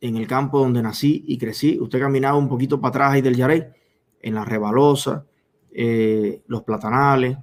en 0.00 0.16
el 0.16 0.26
campo 0.26 0.58
donde 0.58 0.82
nací 0.82 1.24
y 1.26 1.38
crecí. 1.38 1.78
Usted 1.80 2.00
caminaba 2.00 2.36
un 2.36 2.48
poquito 2.48 2.80
para 2.80 2.90
atrás 2.90 3.12
ahí 3.12 3.22
del 3.22 3.36
Yarey, 3.36 3.64
en 4.20 4.34
la 4.34 4.44
Rebalosa, 4.44 5.24
eh, 5.70 6.42
los 6.46 6.62
Platanales, 6.62 7.38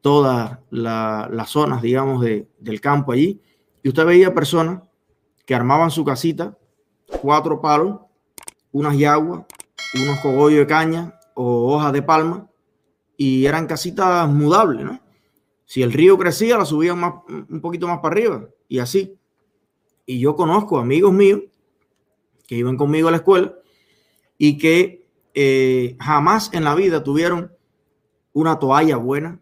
todas 0.00 0.58
las 0.70 1.50
zonas, 1.50 1.82
digamos, 1.82 2.24
del 2.24 2.80
campo 2.80 3.12
allí. 3.12 3.40
Y 3.82 3.88
usted 3.88 4.04
veía 4.04 4.34
personas 4.34 4.82
que 5.44 5.54
armaban 5.54 5.90
su 5.90 6.04
casita, 6.04 6.56
cuatro 7.22 7.60
palos, 7.60 8.00
unas 8.72 8.96
yaguas, 8.96 9.44
unos 9.94 10.20
cogollos 10.20 10.58
de 10.58 10.66
caña 10.66 11.14
o 11.34 11.74
hojas 11.74 11.92
de 11.92 12.02
palma, 12.02 12.48
y 13.16 13.46
eran 13.46 13.66
casitas 13.66 14.28
mudables, 14.28 14.84
¿no? 14.84 15.00
Si 15.64 15.82
el 15.82 15.92
río 15.92 16.16
crecía, 16.16 16.56
la 16.56 16.64
subían 16.64 16.98
más, 16.98 17.14
un 17.28 17.60
poquito 17.60 17.86
más 17.86 17.98
para 17.98 18.14
arriba, 18.14 18.48
y 18.68 18.78
así. 18.78 19.16
Y 20.06 20.20
yo 20.20 20.34
conozco 20.34 20.78
amigos 20.78 21.12
míos 21.12 21.42
que 22.48 22.56
iban 22.56 22.78
conmigo 22.78 23.06
a 23.06 23.10
la 23.12 23.18
escuela 23.18 23.54
y 24.38 24.56
que 24.56 25.06
eh, 25.34 25.96
jamás 26.00 26.50
en 26.54 26.64
la 26.64 26.74
vida 26.74 27.04
tuvieron 27.04 27.52
una 28.32 28.58
toalla 28.58 28.96
buena. 28.96 29.38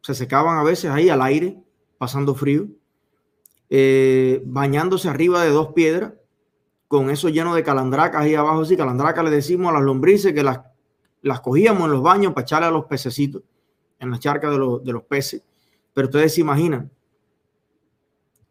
Se 0.00 0.14
secaban 0.14 0.58
a 0.58 0.64
veces 0.64 0.90
ahí 0.90 1.10
al 1.10 1.20
aire, 1.20 1.62
pasando 1.98 2.34
frío, 2.34 2.66
eh, 3.68 4.42
bañándose 4.46 5.10
arriba 5.10 5.44
de 5.44 5.50
dos 5.50 5.74
piedras, 5.74 6.14
con 6.88 7.10
eso 7.10 7.28
lleno 7.28 7.54
de 7.54 7.62
calandracas 7.62 8.22
ahí 8.22 8.34
abajo. 8.34 8.64
Sí, 8.64 8.76
calandracas 8.76 9.24
le 9.24 9.30
decimos 9.30 9.68
a 9.68 9.74
las 9.74 9.82
lombrices 9.82 10.32
que 10.32 10.42
las, 10.42 10.60
las 11.20 11.40
cogíamos 11.40 11.84
en 11.84 11.90
los 11.90 12.02
baños 12.02 12.32
para 12.32 12.44
echarle 12.44 12.68
a 12.68 12.70
los 12.70 12.86
pececitos, 12.86 13.42
en 13.98 14.10
la 14.10 14.18
charca 14.18 14.50
de 14.50 14.56
los, 14.56 14.82
de 14.82 14.92
los 14.94 15.02
peces. 15.02 15.42
Pero 15.92 16.06
ustedes 16.06 16.34
se 16.34 16.40
imaginan 16.40 16.90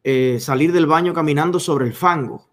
eh, 0.03 0.37
salir 0.39 0.71
del 0.71 0.85
baño 0.85 1.11
caminando 1.11 1.59
sobre 1.59 1.87
el 1.87 1.93
fango 1.93 2.47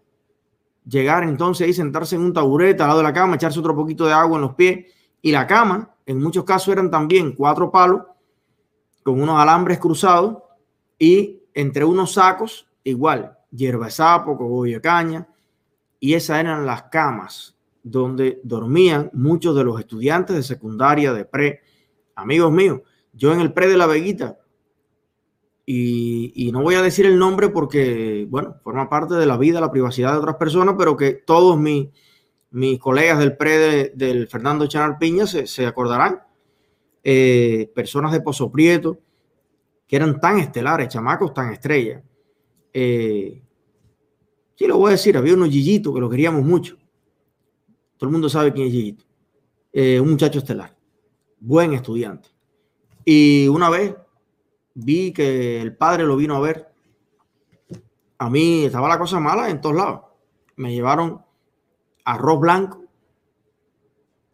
llegar 0.87 1.23
entonces 1.23 1.67
y 1.67 1.73
sentarse 1.73 2.15
en 2.15 2.21
un 2.21 2.33
taburete 2.33 2.83
al 2.83 2.89
lado 2.89 2.99
de 2.99 3.03
la 3.05 3.13
cama, 3.13 3.35
echarse 3.35 3.59
otro 3.59 3.75
poquito 3.75 4.05
de 4.05 4.13
agua 4.13 4.37
en 4.37 4.41
los 4.41 4.55
pies. 4.55 4.85
Y 5.21 5.31
la 5.31 5.47
cama, 5.47 5.95
en 6.05 6.21
muchos 6.21 6.43
casos, 6.43 6.69
eran 6.69 6.91
también 6.91 7.33
cuatro 7.33 7.71
palos 7.71 8.03
con 9.03 9.21
unos 9.21 9.39
alambres 9.39 9.79
cruzados 9.79 10.37
y 10.97 11.41
entre 11.53 11.85
unos 11.85 12.13
sacos, 12.13 12.67
igual, 12.83 13.37
hierba 13.51 13.85
de 13.85 13.91
sapo, 13.91 14.37
cogollo 14.37 14.75
de 14.75 14.81
caña. 14.81 15.27
Y 15.99 16.13
esas 16.13 16.39
eran 16.39 16.65
las 16.65 16.83
camas 16.83 17.55
donde 17.81 18.41
dormían 18.43 19.09
muchos 19.13 19.55
de 19.55 19.63
los 19.63 19.79
estudiantes 19.79 20.35
de 20.35 20.43
secundaria, 20.43 21.13
de 21.13 21.25
pre. 21.25 21.61
Amigos 22.15 22.51
míos, 22.51 22.81
yo 23.13 23.33
en 23.33 23.39
el 23.39 23.53
pre 23.53 23.67
de 23.67 23.77
la 23.77 23.85
Veguita 23.85 24.37
y, 25.67 26.51
no 26.51 26.61
voy 26.61 26.75
a 26.75 26.81
decir 26.81 27.05
el 27.05 27.17
nombre 27.17 27.49
porque, 27.49 28.27
bueno, 28.29 28.57
forma 28.63 28.87
parte 28.87 29.15
de 29.15 29.25
la 29.25 29.37
vida, 29.37 29.59
la 29.59 29.71
privacidad 29.71 30.11
de 30.11 30.19
otras 30.19 30.35
personas, 30.35 30.75
pero 30.77 30.95
que 30.95 31.13
todos 31.13 31.57
mis, 31.57 31.87
mis 32.51 32.79
colegas 32.79 33.17
del 33.17 33.35
pre 33.35 33.89
del 33.95 34.27
Fernando 34.27 34.67
Chanar 34.67 34.99
Piña 34.99 35.25
se, 35.25 35.65
acordarán. 35.65 36.21
Eh, 37.03 37.71
personas 37.75 38.11
de 38.11 38.21
Pozo 38.21 38.51
Prieto, 38.51 38.99
que 39.87 39.95
eran 39.95 40.19
tan 40.19 40.39
estelares, 40.39 40.87
chamacos 40.87 41.33
tan 41.33 41.51
estrellas. 41.51 42.03
Eh, 42.73 43.41
sí, 44.55 44.67
lo 44.67 44.77
voy 44.77 44.89
a 44.89 44.91
decir, 44.91 45.17
había 45.17 45.33
unos 45.33 45.49
Gillito 45.49 45.93
que 45.93 45.99
lo 45.99 46.09
queríamos 46.09 46.43
mucho. 46.43 46.77
Todo 47.97 48.07
el 48.09 48.11
mundo 48.11 48.29
sabe 48.29 48.53
quién 48.53 48.67
es 48.67 48.73
Gillito. 48.73 49.05
Eh, 49.71 49.99
un 49.99 50.11
muchacho 50.11 50.39
estelar, 50.39 50.75
buen 51.39 51.73
estudiante. 51.73 52.29
Y 53.03 53.47
una 53.47 53.69
vez 53.69 53.95
vi 54.75 55.13
que 55.13 55.61
el 55.61 55.75
padre 55.75 56.05
lo 56.05 56.15
vino 56.15 56.35
a 56.35 56.41
ver. 56.41 56.69
A 58.17 58.29
mí 58.29 58.65
estaba 58.65 58.87
la 58.87 58.99
cosa 58.99 59.19
mala 59.19 59.49
en 59.49 59.59
todos 59.59 59.75
lados. 59.75 60.01
Me 60.57 60.73
llevaron 60.73 61.21
arroz 62.03 62.39
blanco, 62.39 62.83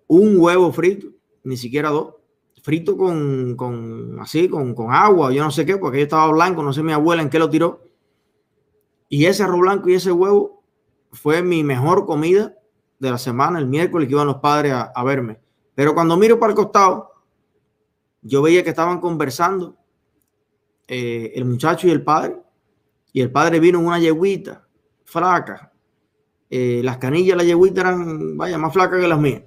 un 0.08 0.38
huevo 0.38 0.72
frito, 0.74 1.08
ni 1.44 1.56
siquiera 1.56 1.90
dos, 1.90 2.16
frito 2.62 2.98
con, 2.98 3.56
con 3.56 4.20
así, 4.20 4.50
con, 4.50 4.76
con, 4.76 4.94
agua, 4.94 5.32
yo 5.32 5.44
no 5.44 5.52
sé 5.52 5.66
qué, 5.66 5.78
porque 5.78 6.00
yo 6.00 6.04
estaba 6.04 6.32
blanco, 6.32 6.62
no 6.62 6.74
sé 6.74 6.84
mi 6.84 6.92
abuela 6.92 7.22
en 7.22 7.30
qué 7.30 7.40
lo 7.40 7.50
tiró. 7.50 7.82
Y 9.08 9.26
ese 9.26 9.44
arroz 9.44 9.62
blanco 9.62 9.90
y 9.90 9.96
ese 9.96 10.12
huevo 10.12 10.64
fue 11.12 11.42
mi 11.42 11.64
mejor 11.64 12.06
comida 12.06 12.54
de 13.00 13.10
la 13.10 13.18
semana, 13.18 13.58
el 13.58 13.68
miércoles 13.68 14.08
que 14.08 14.14
iban 14.14 14.28
los 14.28 14.38
padres 14.38 14.74
a, 14.74 14.92
a 14.94 15.04
verme. 15.04 15.40
Pero 15.74 15.94
cuando 15.96 16.18
miro 16.18 16.40
para 16.40 16.52
el 16.52 16.56
costado, 16.56 17.12
yo 18.22 18.42
veía 18.42 18.64
que 18.64 18.70
estaban 18.70 19.00
conversando 19.00 19.78
eh, 20.94 21.32
el 21.36 21.46
muchacho 21.46 21.88
y 21.88 21.92
el 21.92 22.04
padre, 22.04 22.36
y 23.14 23.22
el 23.22 23.32
padre 23.32 23.62
vino 23.62 23.80
en 23.80 23.86
una 23.86 23.98
yeguita 23.98 24.68
flaca. 25.06 25.72
Eh, 26.50 26.82
las 26.84 26.98
canillas 26.98 27.38
la 27.38 27.46
yeguita 27.46 27.80
eran, 27.80 28.36
vaya, 28.36 28.58
más 28.58 28.74
flacas 28.74 29.00
que 29.00 29.08
las 29.08 29.18
mías. 29.18 29.42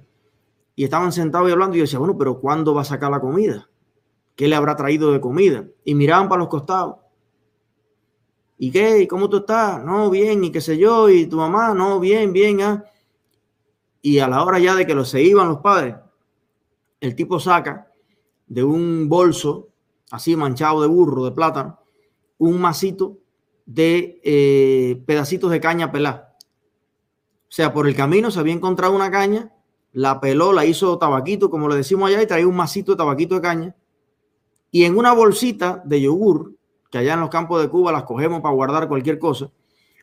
Y 0.75 0.83
estaban 0.83 1.11
sentados 1.11 1.47
y 1.47 1.51
hablando, 1.51 1.75
y 1.75 1.77
yo 1.77 1.83
decía, 1.83 1.99
bueno, 1.99 2.17
pero 2.17 2.39
¿cuándo 2.39 2.73
va 2.73 2.81
a 2.81 2.85
sacar 2.85 3.11
la 3.11 3.19
comida? 3.19 3.69
¿Qué 4.35 4.47
le 4.47 4.55
habrá 4.55 4.75
traído 4.75 5.11
de 5.11 5.21
comida? 5.21 5.67
Y 5.83 5.93
miraban 5.93 6.27
para 6.27 6.39
los 6.39 6.47
costados. 6.47 6.95
¿Y 8.57 8.71
qué? 8.71 9.01
¿Y 9.01 9.07
cómo 9.07 9.29
tú 9.29 9.37
estás? 9.37 9.83
No, 9.83 10.09
bien, 10.09 10.43
y 10.45 10.51
qué 10.51 10.61
sé 10.61 10.79
yo, 10.79 11.09
y 11.09 11.27
tu 11.27 11.37
mamá, 11.37 11.75
no, 11.75 11.99
bien, 11.99 12.33
bien, 12.33 12.61
ah. 12.61 12.83
Y 14.01 14.17
a 14.17 14.27
la 14.27 14.43
hora 14.43 14.57
ya 14.57 14.73
de 14.73 14.87
que 14.87 14.95
los 14.95 15.09
se 15.09 15.21
iban 15.21 15.47
los 15.47 15.59
padres, 15.59 15.95
el 16.99 17.15
tipo 17.15 17.39
saca 17.39 17.91
de 18.47 18.63
un 18.63 19.07
bolso 19.07 19.74
así 20.11 20.35
manchado 20.35 20.81
de 20.81 20.87
burro, 20.87 21.25
de 21.25 21.31
plátano, 21.31 21.79
un 22.37 22.59
masito 22.59 23.17
de 23.65 24.21
eh, 24.23 25.01
pedacitos 25.05 25.51
de 25.51 25.59
caña 25.59 25.91
pelada. 25.91 26.35
O 27.47 27.51
sea, 27.55 27.73
por 27.73 27.87
el 27.87 27.95
camino 27.95 28.31
se 28.31 28.39
había 28.39 28.53
encontrado 28.53 28.95
una 28.95 29.09
caña, 29.09 29.51
la 29.91 30.19
peló, 30.19 30.51
la 30.51 30.65
hizo 30.65 30.97
tabaquito, 30.97 31.49
como 31.49 31.69
le 31.69 31.75
decimos 31.75 32.09
allá, 32.09 32.21
y 32.21 32.27
traía 32.27 32.47
un 32.47 32.55
masito 32.55 32.91
de 32.91 32.97
tabaquito 32.97 33.35
de 33.35 33.41
caña. 33.41 33.75
Y 34.71 34.83
en 34.83 34.97
una 34.97 35.13
bolsita 35.13 35.81
de 35.85 36.01
yogur, 36.01 36.53
que 36.91 36.97
allá 36.97 37.13
en 37.13 37.21
los 37.21 37.29
campos 37.29 37.61
de 37.61 37.69
Cuba 37.69 37.91
las 37.91 38.03
cogemos 38.03 38.41
para 38.41 38.53
guardar 38.53 38.87
cualquier 38.87 39.19
cosa, 39.19 39.51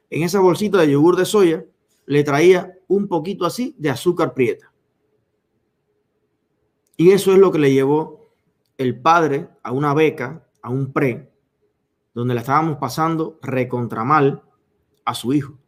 en 0.09 0.23
esa 0.23 0.41
bolsita 0.41 0.79
de 0.79 0.91
yogur 0.91 1.17
de 1.17 1.25
soya 1.25 1.65
le 2.07 2.25
traía 2.25 2.79
un 2.89 3.07
poquito 3.07 3.45
así 3.45 3.75
de 3.79 3.91
azúcar 3.91 4.35
prieta. 4.35 4.73
Y 6.97 7.11
eso 7.11 7.33
es 7.33 7.39
lo 7.39 7.51
que 7.51 7.59
le 7.59 7.73
llevó 7.73 8.22
el 8.83 9.01
padre 9.01 9.49
a 9.63 9.73
una 9.73 9.95
beca, 9.95 10.47
a 10.61 10.71
un 10.71 10.93
pre, 10.93 11.33
donde 12.15 12.35
le 12.35 12.41
estábamos 12.41 12.77
pasando 12.79 13.39
recontra 13.43 14.05
mal 14.05 14.43
a 15.05 15.15
su 15.15 15.33
hijo. 15.33 15.59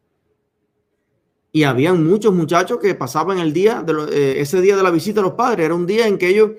Y 1.51 1.63
habían 1.63 2.05
muchos 2.05 2.33
muchachos 2.33 2.79
que 2.79 2.95
pasaban 2.95 3.39
el 3.39 3.53
día, 3.53 3.81
de 3.81 3.93
eh, 4.11 4.41
ese 4.41 4.61
día 4.61 4.75
de 4.75 4.83
la 4.83 4.91
visita 4.91 5.21
a 5.21 5.23
los 5.23 5.33
padres, 5.33 5.65
era 5.65 5.73
un 5.73 5.85
día 5.85 6.07
en 6.07 6.17
que 6.17 6.27
ellos 6.27 6.51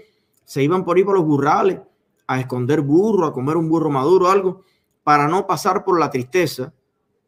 se 0.45 0.63
iban 0.63 0.85
por 0.85 0.97
ahí 0.97 1.05
por 1.05 1.17
los 1.17 1.25
burrales 1.25 1.81
a 2.27 2.41
esconder 2.41 2.81
burro, 2.81 3.27
a 3.27 3.33
comer 3.33 3.57
un 3.57 3.69
burro 3.69 3.91
maduro, 3.91 4.29
algo, 4.29 4.63
para 5.05 5.29
no 5.29 5.47
pasar 5.47 5.85
por 5.85 6.01
la 6.01 6.11
tristeza 6.11 6.73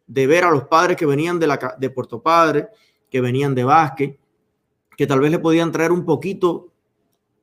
de 0.06 0.26
ver 0.26 0.44
a 0.44 0.50
los 0.50 0.64
padres 0.64 0.96
que 0.96 1.06
venían 1.06 1.38
de, 1.38 1.46
la, 1.46 1.76
de 1.78 1.90
Puerto 1.90 2.22
Padre, 2.22 2.68
que 3.10 3.20
venían 3.20 3.54
de 3.54 3.64
Vázquez, 3.64 4.16
que 4.96 5.06
tal 5.06 5.20
vez 5.20 5.30
le 5.30 5.38
podían 5.38 5.70
traer 5.70 5.92
un 5.92 6.04
poquito 6.04 6.72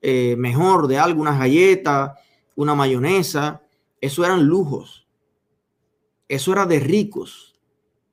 eh, 0.08 0.36
mejor 0.36 0.88
de 0.88 1.00
algo, 1.00 1.20
unas 1.20 1.40
galletas, 1.40 2.12
una 2.56 2.76
mayonesa. 2.76 3.64
Eso 4.00 4.24
eran 4.24 4.46
lujos. 4.46 5.08
Eso 6.28 6.52
era 6.52 6.68
de 6.68 6.80
ricos. 6.80 7.56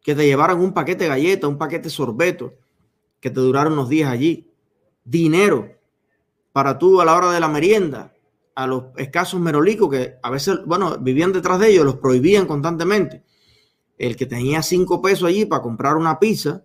Que 0.00 0.14
te 0.14 0.24
llevaran 0.24 0.58
un 0.58 0.72
paquete 0.72 1.04
de 1.04 1.10
galletas, 1.10 1.50
un 1.50 1.58
paquete 1.58 1.84
de 1.84 1.90
sorbeto, 1.90 2.54
que 3.20 3.28
te 3.28 3.40
duraron 3.40 3.74
unos 3.74 3.90
días 3.90 4.10
allí. 4.10 4.50
Dinero 5.04 5.68
para 6.50 6.78
tú 6.78 6.98
a 6.98 7.04
la 7.04 7.14
hora 7.14 7.30
de 7.30 7.40
la 7.40 7.48
merienda, 7.48 8.14
a 8.54 8.66
los 8.66 8.84
escasos 8.96 9.38
merolicos 9.38 9.90
que 9.90 10.14
a 10.22 10.30
veces, 10.30 10.60
bueno, 10.64 10.96
vivían 10.98 11.30
detrás 11.30 11.58
de 11.58 11.72
ellos, 11.72 11.84
los 11.84 11.96
prohibían 11.96 12.46
constantemente. 12.46 13.22
El 13.98 14.16
que 14.16 14.24
tenía 14.24 14.62
cinco 14.62 15.02
pesos 15.02 15.28
allí 15.28 15.44
para 15.44 15.60
comprar 15.60 15.96
una 15.96 16.18
pizza 16.18 16.64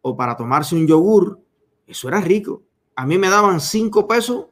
o 0.00 0.16
para 0.16 0.36
tomarse 0.36 0.76
un 0.76 0.86
yogur, 0.86 1.40
eso 1.88 2.06
era 2.06 2.20
rico. 2.20 2.62
A 2.94 3.04
mí 3.04 3.18
me 3.18 3.28
daban 3.28 3.60
cinco 3.60 4.06
pesos 4.06 4.46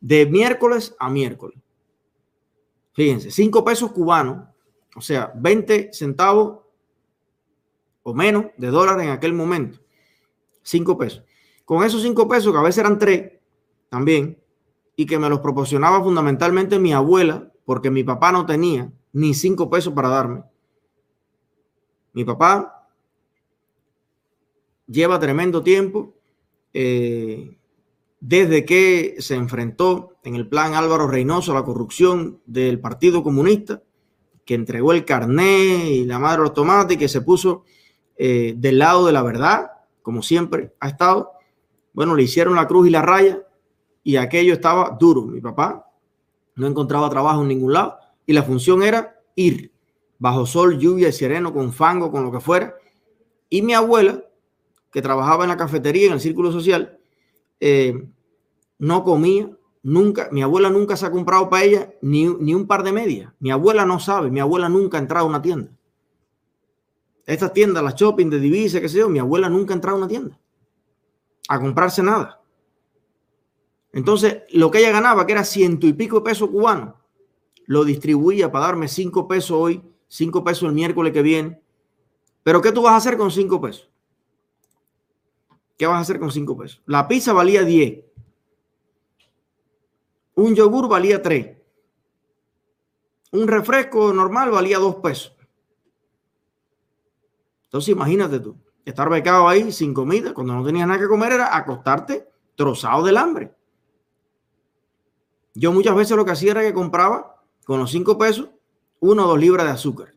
de 0.00 0.26
miércoles 0.26 0.94
a 0.98 1.10
miércoles. 1.10 1.58
Fíjense, 2.92 3.30
5 3.30 3.64
pesos 3.64 3.92
cubanos, 3.92 4.48
o 4.96 5.00
sea, 5.00 5.32
20 5.36 5.92
centavos 5.92 6.60
o 8.02 8.14
menos 8.14 8.46
de 8.56 8.68
dólares 8.68 9.04
en 9.04 9.10
aquel 9.10 9.32
momento. 9.32 9.78
5 10.62 10.98
pesos. 10.98 11.22
Con 11.64 11.84
esos 11.84 12.02
5 12.02 12.28
pesos, 12.28 12.52
que 12.52 12.58
a 12.58 12.62
veces 12.62 12.78
eran 12.78 12.98
3 12.98 13.32
también, 13.88 14.42
y 14.96 15.06
que 15.06 15.18
me 15.18 15.28
los 15.28 15.40
proporcionaba 15.40 16.02
fundamentalmente 16.02 16.78
mi 16.78 16.92
abuela, 16.92 17.50
porque 17.64 17.90
mi 17.90 18.04
papá 18.04 18.32
no 18.32 18.44
tenía 18.44 18.92
ni 19.12 19.34
5 19.34 19.70
pesos 19.70 19.94
para 19.94 20.08
darme. 20.08 20.44
Mi 22.12 22.24
papá 22.24 22.88
lleva 24.86 25.20
tremendo 25.20 25.62
tiempo 25.62 26.14
eh, 26.72 27.56
desde 28.20 28.66
que 28.66 29.16
se 29.18 29.34
enfrentó 29.34 30.16
en 30.22 30.34
el 30.34 30.46
plan 30.46 30.74
Álvaro 30.74 31.08
Reynoso 31.08 31.52
a 31.52 31.54
la 31.54 31.64
corrupción 31.64 32.40
del 32.44 32.78
Partido 32.78 33.22
Comunista, 33.22 33.82
que 34.44 34.54
entregó 34.54 34.92
el 34.92 35.04
carné 35.04 35.90
y 35.90 36.04
la 36.04 36.18
madre 36.18 36.42
automática 36.42 36.94
y 36.94 36.98
que 36.98 37.08
se 37.08 37.22
puso 37.22 37.64
eh, 38.16 38.54
del 38.56 38.78
lado 38.78 39.06
de 39.06 39.12
la 39.12 39.22
verdad, 39.22 39.70
como 40.02 40.22
siempre 40.22 40.74
ha 40.80 40.88
estado. 40.88 41.32
Bueno, 41.94 42.14
le 42.14 42.24
hicieron 42.24 42.54
la 42.54 42.68
cruz 42.68 42.86
y 42.86 42.90
la 42.90 43.02
raya 43.02 43.42
y 44.04 44.16
aquello 44.16 44.52
estaba 44.52 44.96
duro. 45.00 45.22
Mi 45.22 45.40
papá 45.40 45.90
no 46.56 46.66
encontraba 46.66 47.08
trabajo 47.08 47.40
en 47.42 47.48
ningún 47.48 47.72
lado 47.72 47.96
y 48.26 48.34
la 48.34 48.42
función 48.42 48.82
era 48.82 49.18
ir 49.34 49.72
bajo 50.18 50.44
sol, 50.44 50.78
lluvia 50.78 51.08
y 51.08 51.12
sereno, 51.12 51.54
con 51.54 51.72
fango, 51.72 52.12
con 52.12 52.22
lo 52.22 52.30
que 52.30 52.40
fuera. 52.40 52.74
Y 53.48 53.62
mi 53.62 53.72
abuela, 53.72 54.22
que 54.92 55.00
trabajaba 55.00 55.44
en 55.44 55.48
la 55.50 55.56
cafetería, 55.56 56.08
en 56.08 56.12
el 56.12 56.20
círculo 56.20 56.52
social, 56.52 56.99
eh, 57.60 58.08
no 58.78 59.04
comía, 59.04 59.50
nunca, 59.82 60.28
mi 60.32 60.42
abuela 60.42 60.70
nunca 60.70 60.96
se 60.96 61.06
ha 61.06 61.10
comprado 61.10 61.48
para 61.48 61.64
ella 61.64 61.94
ni, 62.02 62.26
ni, 62.26 62.54
un 62.54 62.66
par 62.66 62.82
de 62.82 62.92
medias. 62.92 63.32
Mi 63.38 63.50
abuela 63.50 63.84
no 63.84 64.00
sabe, 64.00 64.30
mi 64.30 64.40
abuela 64.40 64.68
nunca 64.68 64.98
ha 64.98 65.00
entrado 65.00 65.26
a 65.26 65.28
una 65.28 65.42
tienda. 65.42 65.70
Estas 67.26 67.52
tiendas, 67.52 67.84
las 67.84 67.94
shopping 67.94 68.30
de 68.30 68.40
divisas, 68.40 68.80
qué 68.80 68.88
sé 68.88 68.98
yo, 68.98 69.08
mi 69.08 69.18
abuela 69.18 69.48
nunca 69.48 69.74
ha 69.74 69.76
entrado 69.76 69.96
a 69.96 70.00
una 70.00 70.08
tienda 70.08 70.40
a 71.48 71.58
comprarse 71.58 72.02
nada. 72.02 72.40
Entonces, 73.92 74.42
lo 74.50 74.70
que 74.70 74.78
ella 74.78 74.92
ganaba, 74.92 75.26
que 75.26 75.32
era 75.32 75.44
ciento 75.44 75.86
y 75.86 75.92
pico 75.92 76.22
pesos 76.22 76.48
cubanos, 76.48 76.94
lo 77.66 77.84
distribuía 77.84 78.52
para 78.52 78.66
darme 78.66 78.86
cinco 78.86 79.26
pesos 79.26 79.50
hoy, 79.52 79.82
cinco 80.06 80.44
pesos 80.44 80.68
el 80.68 80.74
miércoles 80.74 81.12
que 81.12 81.22
viene. 81.22 81.60
Pero 82.44 82.60
¿qué 82.60 82.70
tú 82.70 82.82
vas 82.82 82.92
a 82.92 82.96
hacer 82.96 83.16
con 83.16 83.32
cinco 83.32 83.60
pesos? 83.60 83.90
¿Qué 85.80 85.86
vas 85.86 85.96
a 85.96 86.00
hacer 86.00 86.20
con 86.20 86.30
cinco 86.30 86.58
pesos? 86.58 86.82
La 86.84 87.08
pizza 87.08 87.32
valía 87.32 87.64
10. 87.64 88.04
Un 90.34 90.54
yogur 90.54 90.86
valía 90.90 91.22
3. 91.22 91.56
Un 93.32 93.48
refresco 93.48 94.12
normal 94.12 94.50
valía 94.50 94.78
2 94.78 94.96
pesos. 94.96 95.34
Entonces 97.64 97.88
imagínate 97.88 98.40
tú, 98.40 98.58
estar 98.84 99.08
becado 99.08 99.48
ahí 99.48 99.72
sin 99.72 99.94
comida, 99.94 100.34
cuando 100.34 100.52
no 100.52 100.62
tenías 100.62 100.86
nada 100.86 101.00
que 101.00 101.08
comer 101.08 101.32
era 101.32 101.56
acostarte 101.56 102.28
trozado 102.56 103.02
del 103.02 103.16
hambre. 103.16 103.50
Yo 105.54 105.72
muchas 105.72 105.96
veces 105.96 106.14
lo 106.14 106.26
que 106.26 106.32
hacía 106.32 106.50
era 106.50 106.60
que 106.60 106.74
compraba 106.74 107.42
con 107.64 107.80
los 107.80 107.90
5 107.90 108.18
pesos 108.18 108.50
uno 108.98 109.24
o 109.24 109.28
dos 109.28 109.40
libras 109.40 109.64
de 109.64 109.72
azúcar. 109.72 110.12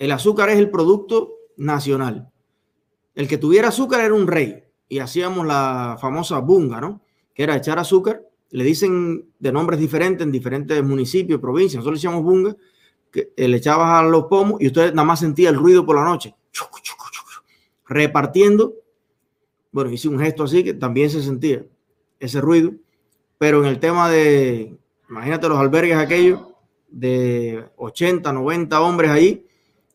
El 0.00 0.10
azúcar 0.10 0.48
es 0.50 0.58
el 0.58 0.68
producto 0.68 1.36
nacional. 1.56 2.32
El 3.14 3.28
que 3.28 3.38
tuviera 3.38 3.68
azúcar 3.68 4.00
era 4.00 4.14
un 4.14 4.26
rey 4.26 4.64
y 4.90 4.98
hacíamos 4.98 5.46
la 5.46 5.96
famosa 5.98 6.38
bunga, 6.40 6.82
¿no? 6.82 7.00
Que 7.32 7.44
era 7.44 7.56
echar 7.56 7.78
azúcar. 7.78 8.22
Le 8.50 8.64
dicen 8.64 9.30
de 9.38 9.52
nombres 9.52 9.80
diferentes 9.80 10.26
en 10.26 10.32
diferentes 10.32 10.84
municipios, 10.84 11.40
provincias. 11.40 11.76
Nosotros 11.76 11.94
le 11.94 12.08
decíamos 12.08 12.22
bunga, 12.22 12.54
que 13.10 13.32
le 13.36 13.56
echabas 13.56 14.04
a 14.04 14.06
los 14.06 14.24
pomos 14.24 14.60
y 14.60 14.66
usted 14.66 14.92
nada 14.92 15.06
más 15.06 15.20
sentía 15.20 15.48
el 15.48 15.56
ruido 15.56 15.86
por 15.86 15.96
la 15.96 16.04
noche 16.04 16.34
repartiendo. 17.90 18.76
Bueno, 19.72 19.90
hice 19.90 20.08
un 20.08 20.18
gesto 20.18 20.44
así 20.44 20.64
que 20.64 20.72
también 20.72 21.10
se 21.10 21.22
sentía 21.22 21.66
ese 22.18 22.40
ruido, 22.40 22.72
pero 23.36 23.62
en 23.62 23.66
el 23.66 23.78
tema 23.78 24.08
de, 24.08 24.76
imagínate 25.08 25.48
los 25.48 25.58
albergues 25.58 25.96
aquellos 25.96 26.40
de 26.88 27.64
80, 27.76 28.32
90 28.32 28.80
hombres 28.80 29.10
ahí, 29.10 29.46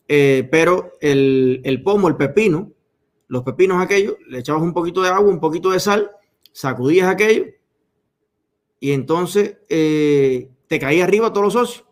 eh, 0.08 0.46
pero 0.50 0.92
el, 1.00 1.60
el, 1.64 1.82
pomo, 1.82 2.08
el 2.08 2.16
pepino, 2.16 2.70
los 3.28 3.42
pepinos 3.42 3.82
aquellos, 3.82 4.16
le 4.28 4.38
echabas 4.38 4.62
un 4.62 4.72
poquito 4.72 5.02
de 5.02 5.08
agua, 5.08 5.28
un 5.28 5.40
poquito 5.40 5.70
de 5.70 5.80
sal, 5.80 6.10
sacudías 6.52 7.08
aquello 7.08 7.46
y 8.80 8.92
entonces 8.92 9.58
eh, 9.68 10.50
te 10.66 10.78
caía 10.78 11.04
arriba 11.04 11.32
todos 11.32 11.44
los 11.44 11.52
socios, 11.52 11.84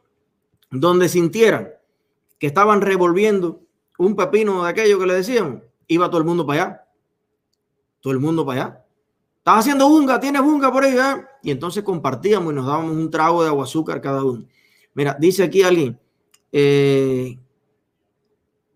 donde 0.70 1.08
sintieran 1.08 1.70
que 2.38 2.46
estaban 2.46 2.81
revolviendo 2.81 3.62
un 3.98 4.16
pepino 4.16 4.64
de 4.64 4.70
aquello 4.70 4.98
que 4.98 5.06
le 5.06 5.14
decíamos, 5.14 5.62
iba 5.86 6.08
todo 6.08 6.19
el 6.19 6.26
mundo 6.26 6.46
para 6.46 6.62
allá. 6.62 6.81
Todo 8.00 8.12
el 8.12 8.19
mundo 8.19 8.44
para 8.44 8.62
allá. 8.62 8.84
Estás 9.38 9.60
haciendo 9.60 9.88
bunga, 9.88 10.20
tienes 10.20 10.42
bunga 10.42 10.72
por 10.72 10.84
ahí. 10.84 10.96
¿eh? 10.96 11.25
Y 11.42 11.50
entonces 11.50 11.82
compartíamos 11.82 12.52
y 12.52 12.56
nos 12.56 12.66
dábamos 12.66 12.92
un 12.92 13.10
trago 13.10 13.42
de 13.42 13.48
agua 13.48 13.64
azúcar 13.64 14.00
cada 14.00 14.25
uno. 14.25 14.44
Mira, 14.94 15.16
dice 15.19 15.42
aquí 15.42 15.62
alguien, 15.62 15.98
eh, 16.52 17.38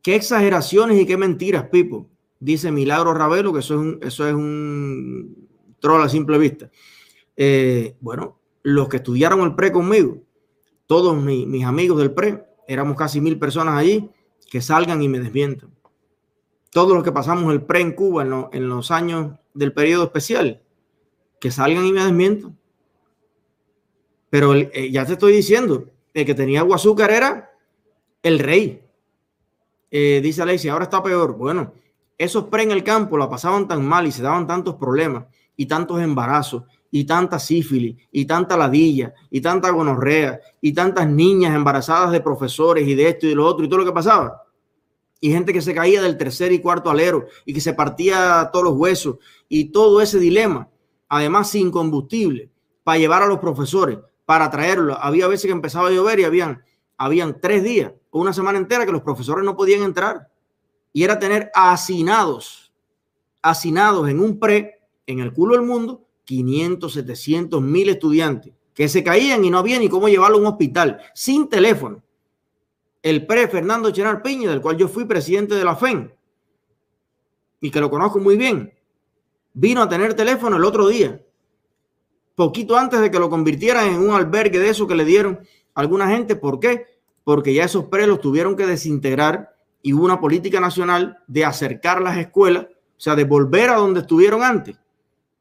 qué 0.03 0.15
exageraciones 0.15 1.01
y 1.01 1.07
qué 1.07 1.17
mentiras, 1.17 1.69
Pipo. 1.69 2.07
Dice 2.41 2.71
Milagro 2.71 3.15
Ravelo, 3.15 3.53
que 3.53 3.61
eso 3.61 3.75
es 3.75 3.81
un, 3.81 3.99
eso 4.03 4.29
es 4.29 4.35
un 4.35 5.49
troll 5.81 6.03
a 6.03 6.09
simple 6.09 6.39
vista. 6.39 6.71
Eh, 7.37 7.97
bueno, 8.01 8.39
los 8.63 8.89
que 8.89 8.99
estudiaron 8.99 9.41
el 9.41 9.55
pre 9.55 9.73
conmigo, 9.73 10.19
todos 10.87 11.17
mis 11.23 11.65
amigos 11.65 11.99
del 11.99 12.13
pre, 12.13 12.45
éramos 12.67 12.97
casi 12.97 13.21
mil 13.21 13.39
personas 13.39 13.75
allí, 13.75 14.11
que 14.51 14.61
salgan 14.61 15.03
y 15.03 15.09
me 15.09 15.21
desmientan 15.21 15.71
todos 16.71 16.93
los 16.95 17.03
que 17.03 17.13
pasamos 17.13 17.53
el 17.53 17.63
pre 17.63 17.81
en 17.81 17.93
Cuba 17.93 18.49
en, 18.53 18.69
los 18.69 18.91
años 18.91 19.33
del 19.55 19.73
periodo 19.73 20.05
especial, 20.05 20.63
que 21.41 21.51
salgan 21.51 21.85
y 21.85 21.93
me 21.93 22.05
desmientan. 22.05 22.59
Pero 24.31 24.55
eh, 24.55 24.91
ya 24.91 25.07
te 25.07 25.15
estoy 25.15 25.33
diciendo, 25.33 25.87
el 26.13 26.27
que 26.27 26.35
tenía 26.35 26.61
agua 26.61 26.77
azúcar 26.77 27.11
era 27.11 27.51
el 28.23 28.39
rey. 28.39 28.83
Eh, 29.91 30.21
dice 30.23 30.43
Alexia, 30.43 30.73
ahora 30.73 30.85
está 30.85 31.03
peor. 31.03 31.37
Bueno, 31.37 31.73
esos 32.19 32.45
pre 32.45 32.65
en 32.65 32.73
el 32.73 32.85
campo 32.85 33.17
la 33.17 33.31
pasaban 33.31 33.67
tan 33.67 33.87
mal 33.87 34.07
y 34.07 34.13
se 34.13 34.23
daban 34.23 34.47
tantos 34.47 34.75
problemas 34.75 35.25
y 35.57 35.67
tantos 35.67 36.03
embarazos 36.03 36.65
y 36.91 37.05
tanta 37.05 37.39
sífilis 37.39 37.97
y 38.13 38.25
tanta 38.27 38.57
ladilla 38.57 39.15
y 39.31 39.41
tanta 39.41 39.71
gonorrea 39.71 40.41
y 40.61 40.73
tantas 40.73 41.09
niñas 41.09 41.55
embarazadas 41.55 42.11
de 42.11 42.21
profesores 42.21 42.87
y 42.87 42.95
de 42.95 43.09
esto 43.09 43.27
y 43.27 43.31
de 43.31 43.35
lo 43.35 43.47
otro 43.47 43.65
y 43.65 43.69
todo 43.69 43.79
lo 43.79 43.85
que 43.85 43.93
pasaba 43.93 44.43
y 45.21 45.31
gente 45.31 45.53
que 45.53 45.63
se 45.63 45.75
caía 45.75 46.03
del 46.03 46.17
tercer 46.17 46.53
y 46.53 46.61
cuarto 46.61 46.91
alero 46.91 47.27
y 47.45 47.53
que 47.53 47.61
se 47.61 47.75
partía 47.75 48.51
todos 48.53 48.65
los 48.65 48.75
huesos 48.75 49.17
y 49.49 49.67
todo 49.67 50.01
ese 50.01 50.19
dilema, 50.19 50.69
además 51.09 51.51
sin 51.51 51.71
combustible, 51.71 52.51
para 52.85 52.99
llevar 52.99 53.23
a 53.23 53.27
los 53.27 53.39
profesores, 53.39 53.99
para 54.25 54.51
traerlo. 54.51 54.97
Había 55.01 55.27
veces 55.27 55.47
que 55.47 55.53
empezaba 55.53 55.89
a 55.89 55.93
llover 55.93 56.21
y 56.21 56.25
habían, 56.25 56.63
habían 56.97 57.41
tres 57.41 57.63
días 57.65 57.93
o 58.11 58.21
una 58.21 58.33
semana 58.33 58.59
entera 58.59 58.87
que 58.87 58.93
los 58.93 59.03
profesores 59.03 59.45
no 59.45 59.57
podían 59.57 59.83
entrar 59.83 60.29
y 60.93 61.05
era 61.05 61.19
tener 61.19 61.51
hacinados, 61.55 62.73
hacinados 63.43 64.09
en 64.09 64.21
un 64.21 64.39
pre, 64.39 64.81
en 65.07 65.21
el 65.21 65.33
culo 65.33 65.57
del 65.57 65.67
mundo, 65.67 66.05
500, 66.25 66.93
700, 66.93 67.63
mil 67.63 67.89
estudiantes 67.89 68.53
que 68.75 68.89
se 68.89 69.03
caían 69.03 69.45
y 69.45 69.51
no 69.51 69.59
había 69.59 69.79
ni 69.81 69.89
cómo 69.89 70.09
llevarlo 70.09 70.37
a 70.37 70.41
un 70.41 70.47
hospital, 70.47 71.01
sin 71.13 71.49
teléfono 71.49 72.01
el 73.03 73.27
pre 73.27 73.49
Fernando 73.49 73.91
Chenar 73.91 74.23
Piña, 74.23 74.51
del 74.51 74.61
cual 74.61 74.77
yo 74.77 74.87
fui 74.87 75.05
presidente 75.05 75.55
de 75.55 75.65
la 75.65 75.75
FEN 75.75 76.13
y 77.61 77.71
que 77.71 77.81
lo 77.81 77.91
conozco 77.91 78.19
muy 78.19 78.37
bien, 78.37 78.73
vino 79.53 79.83
a 79.83 79.89
tener 79.89 80.15
teléfono 80.15 80.57
el 80.57 80.65
otro 80.65 80.87
día, 80.87 81.21
poquito 82.35 82.77
antes 82.77 83.01
de 83.01 83.11
que 83.11 83.19
lo 83.19 83.29
convirtieran 83.29 83.89
en 83.89 84.01
un 84.01 84.11
albergue 84.11 84.61
de 84.61 84.69
eso 84.69 84.87
que 84.87 84.95
le 84.95 85.05
dieron 85.05 85.41
alguna 85.75 86.09
gente. 86.09 86.37
¿Por 86.37 86.61
qué? 86.61 86.87
Porque 87.25 87.53
ya 87.53 87.65
esos 87.65 87.87
pre 87.87 88.07
los 88.07 88.21
tuvieron 88.21 88.55
que 88.55 88.67
desintegrar 88.67 89.57
y 89.83 89.93
hubo 89.93 90.05
una 90.05 90.21
política 90.21 90.61
nacional 90.61 91.19
de 91.27 91.45
acercar 91.45 92.01
las 92.01 92.17
escuelas, 92.17 92.67
o 92.67 93.01
sea, 93.01 93.15
de 93.15 93.25
volver 93.25 93.71
a 93.71 93.77
donde 93.77 94.01
estuvieron 94.01 94.43
antes, 94.43 94.79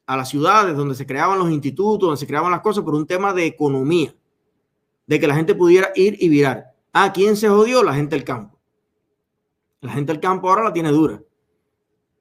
a 0.06 0.15
las 0.15 0.29
ciudades 0.29 0.75
donde 0.75 0.96
se 0.96 1.06
creaban 1.06 1.39
los 1.39 1.50
institutos, 1.50 2.08
donde 2.08 2.20
se 2.20 2.27
creaban 2.27 2.51
las 2.51 2.62
cosas, 2.62 2.84
por 2.84 2.96
un 2.96 3.06
tema 3.06 3.34
de 3.34 3.46
economía, 3.46 4.15
de 5.06 5.20
que 5.20 5.27
la 5.27 5.36
gente 5.36 5.56
pudiera 5.56 5.91
ir 5.96 6.17
y 6.20 6.29
virar. 6.29 6.74
¿A 6.94 7.12
quién 7.13 7.36
se 7.36 7.50
jodió? 7.50 7.84
La 7.84 7.94
gente 7.94 8.15
del 8.15 8.25
campo. 8.25 8.60
La 9.82 9.91
gente 9.91 10.12
del 10.12 10.22
campo 10.22 10.50
ahora 10.50 10.63
la 10.63 10.74
tiene 10.74 10.91
dura. 10.91 11.22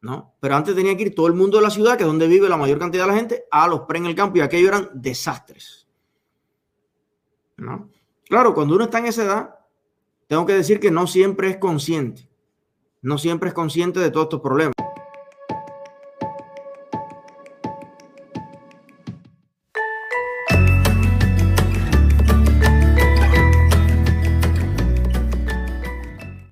¿no? 0.00 0.34
Pero 0.40 0.54
antes 0.54 0.74
tenía 0.74 0.96
que 0.96 1.02
ir 1.02 1.14
todo 1.14 1.26
el 1.26 1.34
mundo 1.34 1.56
de 1.56 1.64
la 1.64 1.70
ciudad, 1.70 1.96
que 1.96 2.04
es 2.04 2.06
donde 2.06 2.28
vive 2.28 2.48
la 2.48 2.56
mayor 2.56 2.78
cantidad 2.78 3.04
de 3.04 3.12
la 3.12 3.18
gente, 3.18 3.44
a 3.50 3.66
los 3.66 3.80
pre 3.82 3.98
en 3.98 4.06
el 4.06 4.14
campo 4.14 4.38
y 4.38 4.40
aquello 4.40 4.68
eran 4.68 4.90
desastres. 4.94 5.86
¿no? 7.56 7.90
Claro, 8.24 8.54
cuando 8.54 8.74
uno 8.74 8.84
está 8.84 8.98
en 8.98 9.06
esa 9.06 9.24
edad, 9.24 9.55
tengo 10.26 10.46
que 10.46 10.54
decir 10.54 10.80
que 10.80 10.90
no 10.90 11.06
siempre 11.06 11.50
es 11.50 11.56
consciente. 11.58 12.28
No 13.02 13.18
siempre 13.18 13.48
es 13.48 13.54
consciente 13.54 14.00
de 14.00 14.10
todos 14.10 14.26
estos 14.26 14.40
problemas. 14.40 14.74